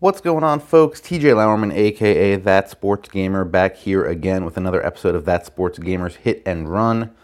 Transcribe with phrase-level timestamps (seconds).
[0.00, 0.98] What's going on, folks?
[0.98, 5.78] TJ Lauerman, aka That Sports Gamer, back here again with another episode of That Sports
[5.78, 7.14] Gamer's Hit and Run.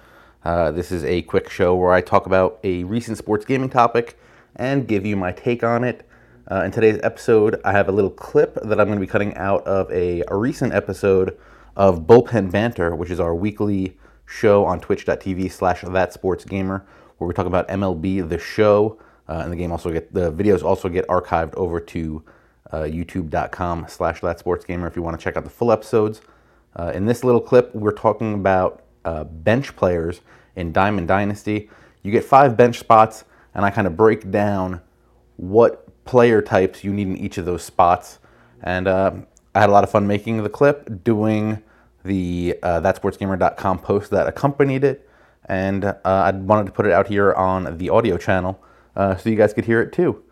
[0.44, 4.18] Uh, this is a quick show where I talk about a recent sports gaming topic
[4.56, 6.06] and give you my take on it.
[6.50, 9.34] Uh, in today's episode, I have a little clip that I'm going to be cutting
[9.36, 11.34] out of a, a recent episode
[11.76, 13.96] of Bullpen Banter, which is our weekly
[14.26, 16.84] show on twitch.tv slash that sports gamer,
[17.16, 18.98] where we talk about MLB the show.
[19.30, 22.22] Uh, and the game also get the videos also get archived over to
[22.72, 24.20] uh, youtube.com slash
[24.66, 26.20] gamer if you want to check out the full episodes.
[26.74, 30.20] Uh, in this little clip, we're talking about uh, bench players
[30.56, 31.70] in Diamond Dynasty.
[32.02, 33.24] You get five bench spots,
[33.54, 34.80] and I kind of break down
[35.36, 38.18] what player types you need in each of those spots.
[38.62, 39.12] And uh,
[39.54, 41.62] I had a lot of fun making the clip, doing
[42.04, 45.08] the uh, thatsportsgamer.com post that accompanied it,
[45.46, 48.62] and uh, I wanted to put it out here on the audio channel
[48.94, 50.22] uh, so you guys could hear it too.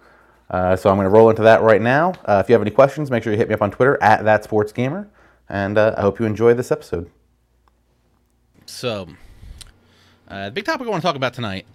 [0.51, 2.13] Uh, so I'm going to roll into that right now.
[2.25, 4.25] Uh, if you have any questions, make sure you hit me up on Twitter at
[4.25, 5.09] that sports gamer.
[5.49, 7.11] and uh, I hope you enjoy this episode.
[8.67, 9.09] So,
[10.29, 11.67] uh, the big topic I want to talk about tonight,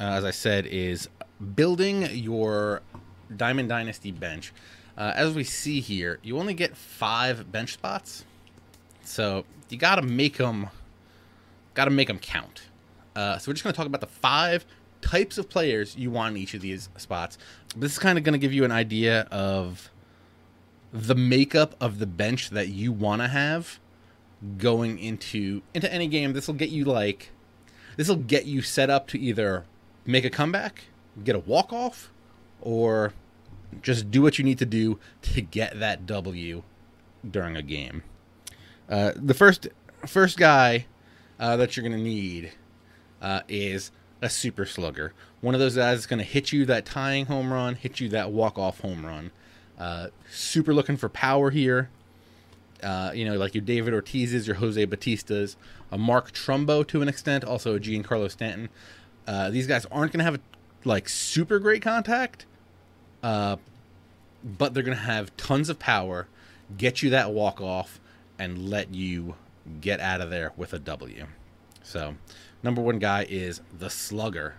[0.00, 1.08] uh, as I said, is
[1.54, 2.82] building your
[3.34, 4.52] Diamond Dynasty bench.
[4.96, 8.24] Uh, as we see here, you only get five bench spots,
[9.04, 10.68] so you got to make them,
[11.74, 12.62] got to make them count.
[13.14, 14.64] So we're just going to talk about the five
[15.00, 17.38] types of players you want in each of these spots.
[17.76, 19.90] This is kind of going to give you an idea of
[20.92, 23.78] the makeup of the bench that you want to have
[24.56, 26.32] going into into any game.
[26.32, 27.30] This will get you like
[27.96, 29.64] this will get you set up to either
[30.06, 30.84] make a comeback,
[31.24, 32.12] get a walk off,
[32.60, 33.12] or
[33.82, 36.62] just do what you need to do to get that W
[37.28, 38.04] during a game.
[38.88, 39.68] Uh, the first
[40.06, 40.86] first guy
[41.40, 42.52] uh, that you're gonna need
[43.20, 45.12] uh, is a super slugger.
[45.40, 48.08] One of those guys that's going to hit you that tying home run, hit you
[48.10, 49.30] that walk off home run.
[49.78, 51.90] Uh, super looking for power here.
[52.82, 55.56] Uh, you know, like your David Ortiz's, your Jose Bautista's,
[55.90, 58.68] a Mark Trumbo to an extent, also a Giancarlo Stanton.
[59.26, 60.40] Uh, these guys aren't going to have
[60.84, 62.46] like super great contact,
[63.22, 63.56] uh,
[64.44, 66.28] but they're going to have tons of power,
[66.76, 68.00] get you that walk off,
[68.38, 69.34] and let you
[69.80, 71.26] get out of there with a W.
[71.82, 72.16] So,
[72.62, 74.56] number one guy is the slugger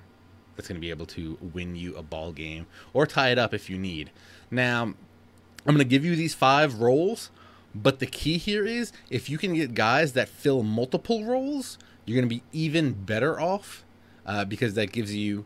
[0.55, 3.53] that's going to be able to win you a ball game or tie it up
[3.53, 4.11] if you need.
[4.51, 4.95] Now, I'm
[5.65, 7.31] going to give you these five roles,
[7.75, 12.15] but the key here is if you can get guys that fill multiple roles, you're
[12.15, 13.85] going to be even better off
[14.25, 15.45] uh, because that gives you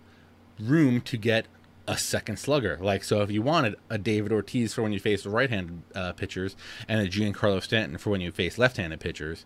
[0.59, 1.45] room to get
[1.87, 2.77] a second slugger.
[2.81, 6.55] Like, so if you wanted a David Ortiz for when you face right-handed uh, pitchers
[6.87, 9.45] and a Giancarlo Stanton for when you face left-handed pitchers,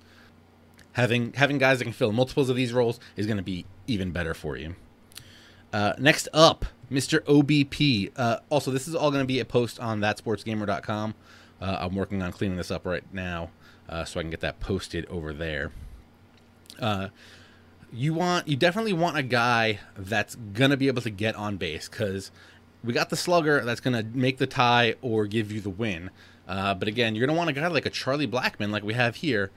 [0.98, 4.12] having having guys that can fill multiples of these roles is going to be even
[4.12, 4.76] better for you.
[5.72, 7.20] Uh, next up, Mr.
[7.22, 8.12] OBP.
[8.16, 11.14] Uh, also, this is all going to be a post on thatsportsgamer.com.
[11.62, 13.52] Uh, I'm working on cleaning this up right now
[13.88, 15.72] uh, so I can get that posted over there.
[16.80, 17.10] Uh,
[17.92, 21.58] you want, you definitely want a guy that's going to be able to get on
[21.58, 22.32] base because
[22.84, 26.10] we got the slugger that's going to make the tie or give you the win.
[26.48, 28.94] Uh, but again, you're going to want a guy like a Charlie Blackmon, like we
[28.94, 29.52] have here,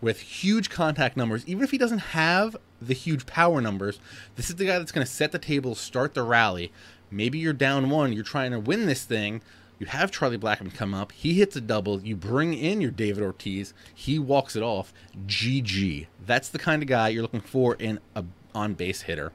[0.00, 3.98] with huge contact numbers, even if he doesn't have the huge power numbers,
[4.36, 6.72] this is the guy that's going to set the table, start the rally.
[7.10, 9.42] Maybe you're down one, you're trying to win this thing.
[9.78, 13.22] You have Charlie Blackmon come up, he hits a double, you bring in your David
[13.22, 14.92] Ortiz, he walks it off.
[15.26, 16.06] GG.
[16.24, 18.24] That's the kind of guy you're looking for in a
[18.54, 19.32] on base hitter.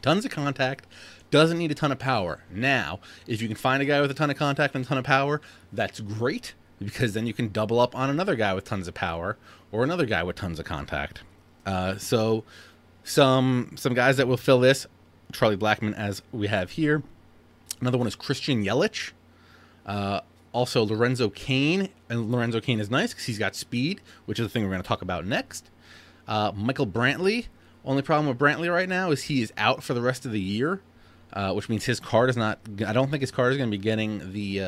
[0.00, 0.86] Tons of contact,
[1.30, 2.42] doesn't need a ton of power.
[2.50, 4.98] Now, if you can find a guy with a ton of contact and a ton
[4.98, 5.40] of power,
[5.72, 9.36] that's great because then you can double up on another guy with tons of power
[9.70, 11.22] or another guy with tons of contact.
[11.66, 12.44] Uh, so
[13.04, 14.86] some some guys that will fill this,
[15.32, 17.02] Charlie Blackmon as we have here.
[17.80, 19.12] Another one is Christian Yelich.
[19.86, 20.20] Uh,
[20.52, 24.50] also Lorenzo Cain, and Lorenzo Cain is nice because he's got speed, which is the
[24.50, 25.70] thing we're going to talk about next.
[26.26, 27.46] Uh, Michael Brantley.
[27.82, 30.40] Only problem with Brantley right now is he is out for the rest of the
[30.40, 30.82] year,
[31.32, 32.58] uh, which means his card is not.
[32.86, 34.60] I don't think his card is going to be getting the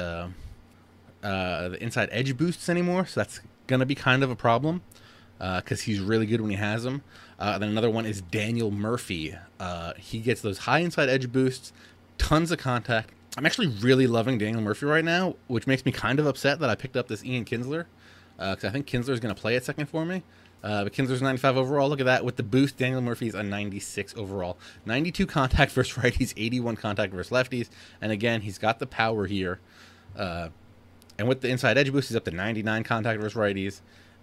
[1.23, 4.83] uh, uh, the inside edge boosts anymore, so that's to be kind of a problem
[5.39, 7.03] because uh, he's really good when he has them.
[7.39, 9.35] Uh, then another one is Daniel Murphy.
[9.59, 11.73] Uh, he gets those high inside edge boosts,
[12.19, 13.11] tons of contact.
[13.37, 16.69] I'm actually really loving Daniel Murphy right now, which makes me kind of upset that
[16.69, 17.87] I picked up this Ian Kinsler
[18.37, 20.23] because I think Kinsler is to play at second for me.
[20.63, 21.89] Uh, but Kinsler's 95 overall.
[21.89, 22.25] Look at that.
[22.25, 24.59] With the boost, Daniel Murphy's a 96 overall.
[24.87, 27.69] 92 contact versus righties, 81 contact versus lefties.
[28.01, 29.61] And again, he's got the power here.
[30.17, 30.49] Uh,
[31.23, 33.81] and with the inside edge boost, he's up to 99 contact versus righties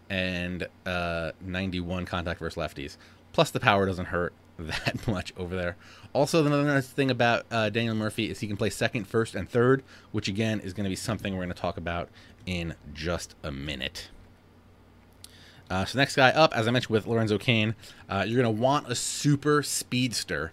[0.09, 2.97] and uh, 91 contact versus lefties.
[3.31, 4.33] Plus, the power doesn't hurt.
[4.59, 5.77] that much over there.
[6.11, 9.49] Also, another nice thing about uh, Daniel Murphy is he can play second, first, and
[9.49, 9.81] third,
[10.11, 12.09] which again is going to be something we're going to talk about
[12.45, 14.09] in just a minute.
[15.69, 17.75] Uh, so next guy up, as I mentioned with Lorenzo Cain,
[18.09, 20.51] uh, you're going to want a super speedster.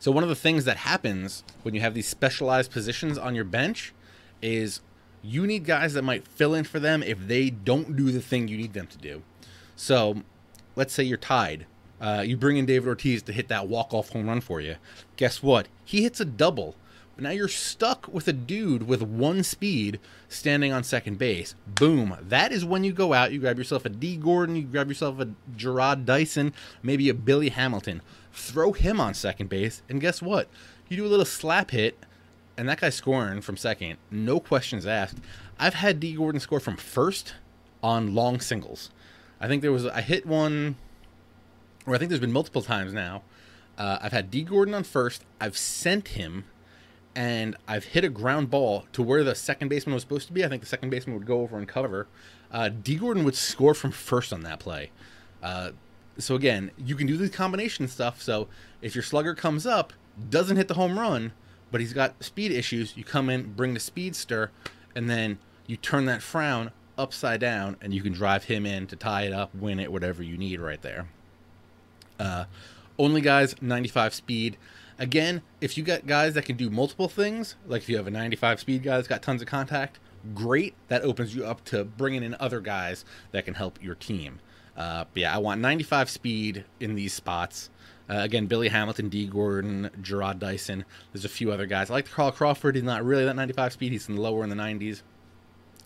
[0.00, 3.44] So one of the things that happens when you have these specialized positions on your
[3.44, 3.94] bench
[4.42, 4.80] is
[5.24, 8.46] you need guys that might fill in for them if they don't do the thing
[8.46, 9.22] you need them to do.
[9.74, 10.22] So
[10.76, 11.66] let's say you're tied.
[12.00, 14.76] Uh, you bring in David Ortiz to hit that walk-off home run for you.
[15.16, 15.68] Guess what?
[15.84, 16.76] He hits a double.
[17.14, 21.54] But now you're stuck with a dude with one speed standing on second base.
[21.66, 22.16] Boom.
[22.20, 25.20] That is when you go out, you grab yourself a Dee Gordon, you grab yourself
[25.20, 28.02] a Jarrod Dyson, maybe a Billy Hamilton.
[28.32, 30.48] Throw him on second base, and guess what?
[30.88, 31.96] You do a little slap hit,
[32.56, 33.96] and that guy's scoring from second.
[34.10, 35.18] No questions asked.
[35.58, 37.34] I've had Dee Gordon score from first
[37.82, 38.90] on long singles.
[39.40, 40.76] I think there was I hit one,
[41.86, 43.22] or I think there's been multiple times now.
[43.76, 45.24] Uh, I've had Dee Gordon on first.
[45.40, 46.44] I've sent him
[47.16, 50.44] and I've hit a ground ball to where the second baseman was supposed to be.
[50.44, 52.08] I think the second baseman would go over and cover.
[52.50, 54.90] Uh, Dee Gordon would score from first on that play.
[55.42, 55.70] Uh,
[56.18, 58.22] so again, you can do the combination stuff.
[58.22, 58.48] So
[58.80, 59.92] if your slugger comes up,
[60.30, 61.32] doesn't hit the home run,
[61.74, 64.52] but he's got speed issues, you come in, bring the speedster,
[64.94, 68.94] and then you turn that frown upside down, and you can drive him in to
[68.94, 71.08] tie it up, win it, whatever you need right there.
[72.16, 72.44] Uh,
[72.96, 74.56] only guys 95 speed.
[75.00, 78.12] Again, if you got guys that can do multiple things, like if you have a
[78.12, 79.98] 95 speed guy that's got tons of contact,
[80.32, 80.76] great.
[80.86, 84.38] That opens you up to bringing in other guys that can help your team.
[84.76, 87.70] Uh, yeah, I want 95 speed in these spots.
[88.08, 90.84] Uh, again, Billy Hamilton, Dee Gordon, Jarrod Dyson.
[91.12, 91.90] There's a few other guys.
[91.90, 92.74] I like the Carl Crawford.
[92.74, 93.92] He's not really that 95 speed.
[93.92, 95.02] He's in lower in the 90s.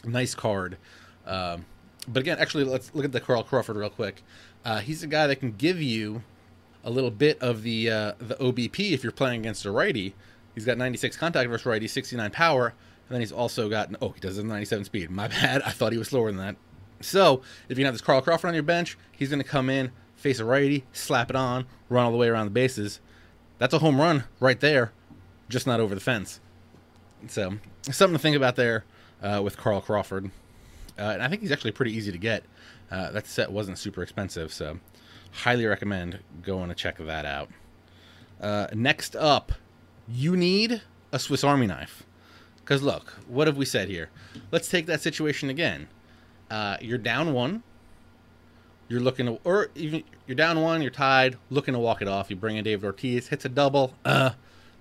[0.05, 0.79] Nice card.
[1.27, 1.67] Um,
[2.09, 4.23] but again, actually, let's look at the Carl Crawford real quick.
[4.65, 6.23] Uh, he's a guy that can give you
[6.83, 10.15] a little bit of the uh, the OBP if you're playing against a righty.
[10.55, 14.21] He's got 96 contact versus righty, 69 power, and then he's also got oh he
[14.21, 15.11] does have 97 speed.
[15.11, 16.57] My bad, I thought he was slower than that.
[17.01, 19.93] So if you have this Carl Crawford on your bench, he's going to come in,
[20.17, 23.01] face a righty, slap it on, run all the way around the bases.
[23.59, 24.93] That's a home run right there,
[25.49, 26.41] just not over the fence.
[27.29, 28.85] So something to think about there
[29.23, 30.31] uh, with Carl Crawford.
[30.99, 32.45] Uh, and I think he's actually pretty easy to get.
[32.91, 34.79] Uh, that set wasn't super expensive, so
[35.31, 37.51] highly recommend going to check that out.
[38.41, 39.53] Uh, next up,
[40.09, 42.05] you need a Swiss Army knife.
[42.57, 44.11] Because look, what have we said here?
[44.51, 45.89] Let's take that situation again.
[46.51, 47.63] Uh, you're down one.
[48.89, 50.81] You're looking to, or even you're down one.
[50.81, 51.37] You're tied.
[51.51, 52.31] Looking to walk it off.
[52.31, 53.95] You bring in David Ortiz, hits a double.
[54.05, 54.31] Uh,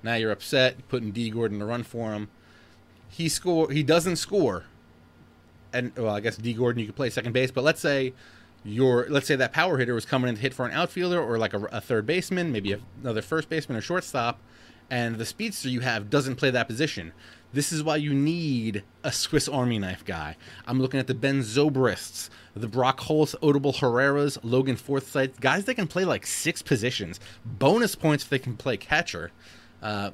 [0.04, 0.76] now you're upset.
[0.78, 2.30] You're putting Dee Gordon to run for him.
[3.10, 3.70] He score.
[3.72, 4.66] He doesn't score.
[5.74, 8.14] And well, I guess Dee Gordon you could play second base, but let's say
[8.64, 11.38] your let's say that power hitter was coming in to hit for an outfielder or
[11.38, 14.40] like a, a third baseman, maybe another first baseman or shortstop,
[14.90, 17.12] and the speedster you have doesn't play that position.
[17.54, 20.36] This is why you need a Swiss Army knife guy.
[20.66, 25.76] I'm looking at the Ben Zobrists, the Brock Holt's, Odubel Herreras, Logan Forsythe, guys that
[25.76, 27.20] can play like six positions.
[27.46, 29.32] Bonus points if they can play catcher.
[29.82, 30.12] Uh,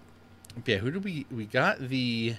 [0.66, 2.36] yeah, who do we we got the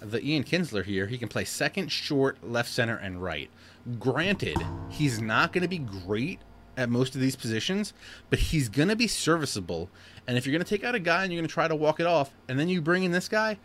[0.00, 1.06] the Ian Kinsler here?
[1.08, 3.50] He can play second, short, left, center, and right.
[3.98, 4.58] Granted,
[4.88, 6.38] he's not going to be great
[6.76, 7.92] at most of these positions,
[8.30, 9.88] but he's going to be serviceable.
[10.26, 11.74] And if you're going to take out a guy and you're going to try to
[11.74, 13.58] walk it off, and then you bring in this guy,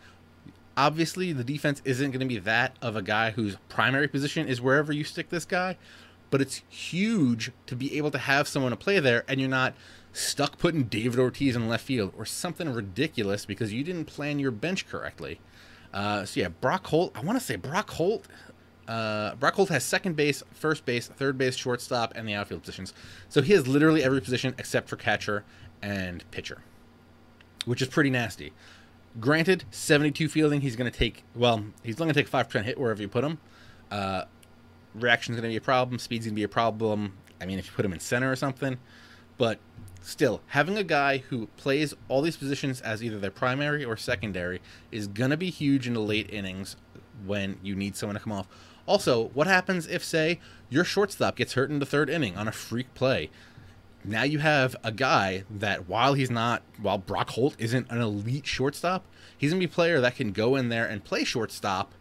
[0.76, 4.60] obviously the defense isn't going to be that of a guy whose primary position is
[4.60, 5.76] wherever you stick this guy.
[6.30, 9.74] But it's huge to be able to have someone to play there, and you're not
[10.14, 14.50] stuck putting David Ortiz in left field or something ridiculous because you didn't plan your
[14.50, 15.40] bench correctly.
[15.92, 17.12] Uh, so yeah, Brock Holt.
[17.14, 18.26] I want to say Brock Holt
[18.88, 22.92] uh, Brock Holt has second base, first base, third base, shortstop, and the outfield positions.
[23.28, 25.44] So he has literally every position except for catcher
[25.80, 26.62] and pitcher,
[27.64, 28.52] which is pretty nasty.
[29.20, 32.78] Granted, 72 fielding, he's going to take, well, he's only going to take 5% hit
[32.78, 33.38] wherever you put him.
[33.90, 34.24] Uh,
[34.94, 35.98] reaction's going to be a problem.
[35.98, 37.14] Speed's going to be a problem.
[37.40, 38.78] I mean, if you put him in center or something.
[39.36, 39.58] But
[40.00, 44.60] still, having a guy who plays all these positions as either their primary or secondary
[44.90, 46.76] is going to be huge in the late innings
[47.24, 48.48] when you need someone to come off.
[48.86, 52.52] Also, what happens if, say, your shortstop gets hurt in the third inning on a
[52.52, 53.30] freak play?
[54.04, 58.46] Now you have a guy that, while he's not, while Brock Holt isn't an elite
[58.46, 59.04] shortstop,
[59.36, 61.92] he's to be a player that can go in there and play shortstop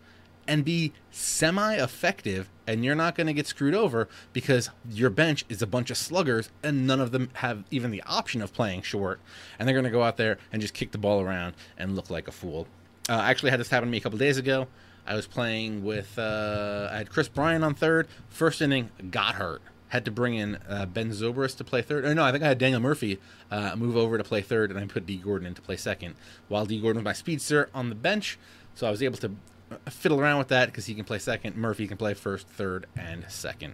[0.47, 5.61] and be semi effective, and you're not to get screwed over because your bench is
[5.61, 9.19] a bunch of sluggers and none of them have even the option of playing short,
[9.59, 12.27] and they're to go out there and just kick the ball around and look like
[12.27, 12.67] a fool.
[13.07, 14.67] Uh, I actually had this happen to me a couple days ago.
[15.05, 18.07] I was playing with uh, I had Kris Bryant on third.
[18.29, 19.61] First inning, got hurt.
[19.91, 22.05] Had to bring in uh, Ben Zobrist to play third.
[22.05, 23.19] Or no, I think I had Daniel Murphy
[23.51, 26.15] uh, move over to play third, and I put Dee Gordon in to play second.
[26.47, 28.39] While Dee Gordon was my speedster on the bench,
[28.73, 29.31] so I was able to
[29.71, 31.57] uh, fiddle around with that because he can play second.
[31.57, 33.73] Murphy can play first, third, and second.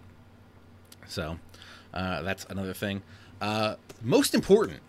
[1.06, 1.38] So
[1.94, 3.02] uh, that's another thing.
[3.40, 4.80] Uh, most important,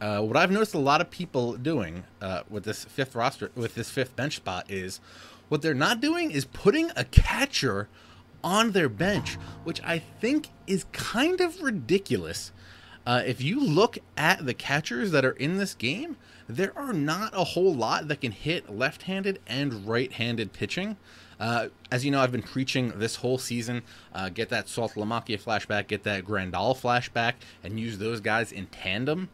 [0.00, 3.74] uh, what I've noticed a lot of people doing uh, with this fifth roster, with
[3.74, 5.00] this fifth bench spot, is
[5.50, 7.88] what they're not doing is putting a catcher
[8.42, 12.52] on their bench, which I think is kind of ridiculous.
[13.06, 16.16] Uh, if you look at the catchers that are in this game,
[16.48, 20.96] there are not a whole lot that can hit left handed and right handed pitching.
[21.38, 23.82] Uh, as you know, I've been preaching this whole season
[24.14, 29.30] uh, get that Saltalamacchia flashback, get that Grandal flashback, and use those guys in tandem.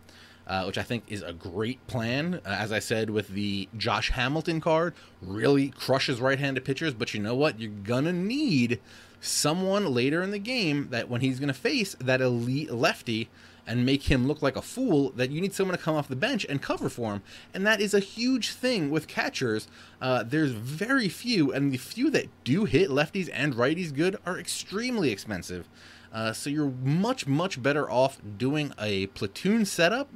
[0.46, 2.40] Uh, which I think is a great plan.
[2.46, 7.12] Uh, as I said with the Josh Hamilton card, really crushes right handed pitchers, but
[7.12, 7.58] you know what?
[7.58, 8.78] You're going to need
[9.20, 13.28] someone later in the game that when he's going to face that elite lefty
[13.66, 16.14] and make him look like a fool, that you need someone to come off the
[16.14, 17.22] bench and cover for him.
[17.52, 19.66] And that is a huge thing with catchers.
[20.00, 24.38] Uh, there's very few, and the few that do hit lefties and righties good are
[24.38, 25.68] extremely expensive.
[26.12, 30.08] Uh, so you're much, much better off doing a platoon setup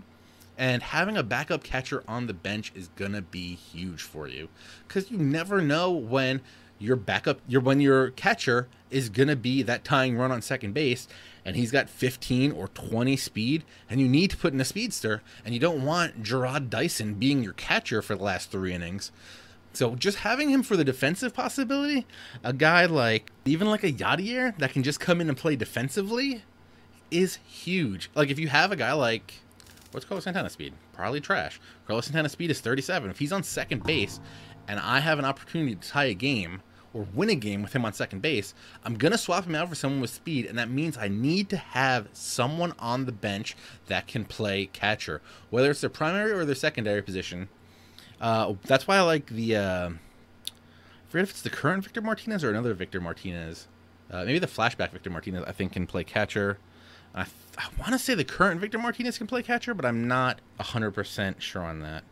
[0.60, 4.50] and having a backup catcher on the bench is gonna be huge for you
[4.86, 6.42] because you never know when
[6.78, 11.08] your backup your when your catcher is gonna be that tying run on second base
[11.46, 15.22] and he's got 15 or 20 speed and you need to put in a speedster
[15.46, 19.10] and you don't want Jarrod Dyson being your catcher for the last three innings.
[19.72, 22.06] So just having him for the defensive possibility
[22.44, 26.42] a guy like even like a Yadier that can just come in and play defensively
[27.10, 28.10] is huge.
[28.14, 29.40] Like if you have a guy like
[29.90, 30.72] What's Carlos Santana's speed?
[30.92, 31.60] Probably trash.
[31.86, 33.10] Carlos Santana's speed is 37.
[33.10, 34.20] If he's on second base
[34.68, 37.84] and I have an opportunity to tie a game or win a game with him
[37.84, 38.54] on second base,
[38.84, 41.48] I'm going to swap him out for someone with speed, and that means I need
[41.50, 43.56] to have someone on the bench
[43.86, 45.20] that can play catcher,
[45.50, 47.48] whether it's their primary or their secondary position.
[48.20, 49.56] Uh, that's why I like the.
[49.56, 53.66] Uh, I forget if it's the current Victor Martinez or another Victor Martinez.
[54.10, 56.58] Uh, maybe the flashback Victor Martinez, I think, can play catcher.
[57.14, 57.26] I,
[57.58, 61.40] I want to say the current Victor Martinez can play catcher, but I'm not 100%
[61.40, 62.04] sure on that.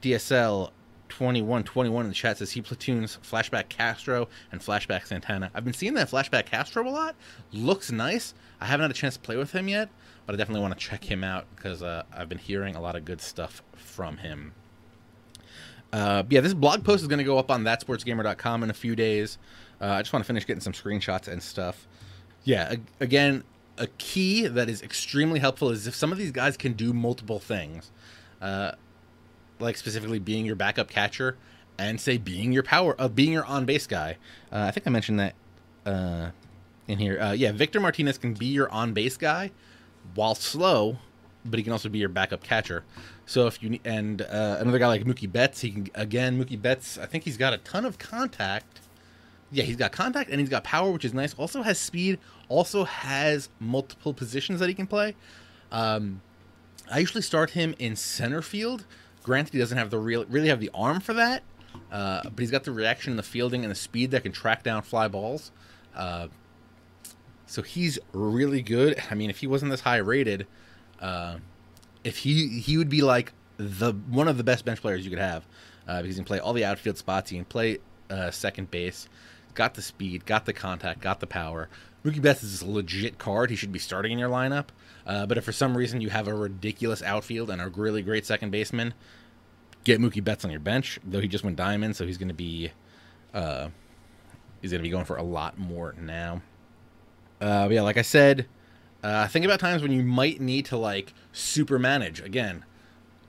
[0.00, 0.70] DSL
[1.08, 5.50] 2121 in the chat says he platoons Flashback Castro and Flashback Santana.
[5.54, 7.14] I've been seeing that Flashback Castro a lot.
[7.52, 8.34] Looks nice.
[8.60, 9.90] I haven't had a chance to play with him yet,
[10.26, 12.96] but I definitely want to check him out because uh, I've been hearing a lot
[12.96, 14.54] of good stuff from him.
[15.92, 18.96] Uh, yeah, this blog post is going to go up on thatsportsgamer.com in a few
[18.96, 19.36] days.
[19.80, 21.86] Uh, I just want to finish getting some screenshots and stuff.
[22.44, 23.44] Yeah, again,
[23.78, 27.38] a key that is extremely helpful is if some of these guys can do multiple
[27.38, 27.90] things,
[28.40, 28.72] uh,
[29.58, 31.36] like specifically being your backup catcher
[31.78, 34.16] and say being your power of uh, being your on base guy.
[34.52, 35.34] Uh, I think I mentioned that
[35.86, 36.30] uh,
[36.86, 37.20] in here.
[37.20, 39.50] Uh, yeah, Victor Martinez can be your on base guy
[40.14, 40.98] while slow,
[41.44, 42.84] but he can also be your backup catcher.
[43.26, 46.98] So if you and uh, another guy like Mookie Betts, he can again Mookie Betts.
[46.98, 48.80] I think he's got a ton of contact.
[49.52, 51.34] Yeah, he's got contact and he's got power, which is nice.
[51.34, 52.18] Also has speed,
[52.48, 55.14] also has multiple positions that he can play.
[55.70, 56.22] Um,
[56.90, 58.86] I usually start him in center field.
[59.22, 61.42] Granted, he doesn't have the real really have the arm for that,
[61.92, 64.62] uh, but he's got the reaction, and the fielding, and the speed that can track
[64.62, 65.52] down fly balls.
[65.94, 66.28] Uh,
[67.46, 69.00] so he's really good.
[69.10, 70.46] I mean, if he wasn't this high rated,
[71.00, 71.36] uh,
[72.02, 75.18] if he he would be like the one of the best bench players you could
[75.18, 75.46] have
[75.86, 77.30] uh, because he can play all the outfield spots.
[77.30, 77.78] He can play
[78.10, 79.08] uh, second base,
[79.54, 81.68] got the speed, got the contact, got the power.
[82.04, 83.50] Mookie Betts is a legit card.
[83.50, 84.66] He should be starting in your lineup.
[85.06, 88.26] Uh, but if for some reason you have a ridiculous outfield and a really great
[88.26, 88.94] second baseman,
[89.84, 90.98] get Mookie Betts on your bench.
[91.04, 92.72] Though he just went diamond, so he's going to be
[93.34, 93.68] uh,
[94.60, 96.42] he's going to be going for a lot more now.
[97.40, 98.46] Uh, yeah, like I said,
[99.02, 102.20] uh, think about times when you might need to like super manage.
[102.20, 102.64] Again,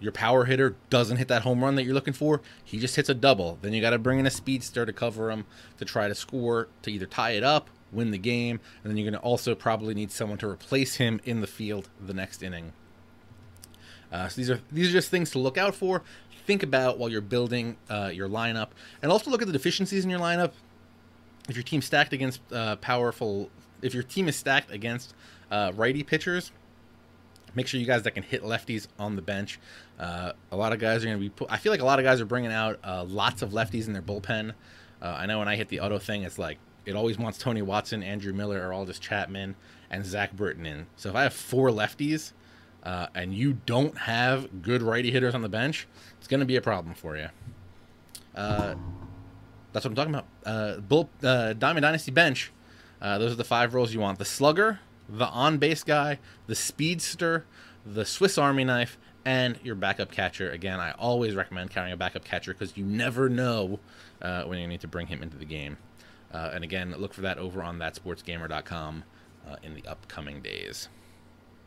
[0.03, 2.41] your power hitter doesn't hit that home run that you're looking for.
[2.63, 3.57] He just hits a double.
[3.61, 5.45] Then you got to bring in a speedster to cover him
[5.77, 9.09] to try to score to either tie it up win the game, and then you're
[9.09, 12.73] going to also probably need someone to replace him in the field the next inning.
[14.11, 16.03] Uh, so these are these are just things to look out for.
[16.45, 18.69] Think about while you're building uh, your lineup,
[19.01, 20.51] and also look at the deficiencies in your lineup.
[21.49, 23.49] If your team's stacked against uh, powerful,
[23.81, 25.13] if your team is stacked against
[25.51, 26.51] uh, righty pitchers,
[27.55, 29.59] make sure you guys that can hit lefties on the bench.
[29.99, 31.45] Uh, a lot of guys are going to be.
[31.49, 33.93] I feel like a lot of guys are bringing out uh, lots of lefties in
[33.93, 34.53] their bullpen.
[35.01, 38.03] I know when I hit the auto thing, it's like it always wants Tony Watson,
[38.03, 39.55] Andrew Miller, or Aroldis Chapman,
[39.89, 40.87] and Zach Britton in.
[40.95, 42.33] So if I have four lefties
[42.83, 46.55] uh, and you don't have good righty hitters on the bench, it's going to be
[46.55, 47.27] a problem for you.
[48.35, 48.75] Uh,
[49.71, 50.27] that's what I'm talking about.
[50.45, 52.51] Uh, Bull, uh, Diamond Dynasty bench.
[53.01, 54.79] Uh, those are the five roles you want: the slugger,
[55.09, 57.45] the on base guy, the speedster,
[57.85, 60.49] the Swiss Army knife, and your backup catcher.
[60.51, 63.79] Again, I always recommend carrying a backup catcher because you never know
[64.21, 65.77] uh, when you need to bring him into the game.
[66.33, 69.03] Uh, and again, look for that over on thatsportsgamer.com
[69.47, 70.89] uh, in the upcoming days.